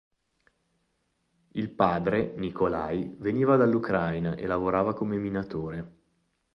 [1.51, 5.91] Il padre, Nicolaj, veniva dall'Ucrainae lavorava come minatore.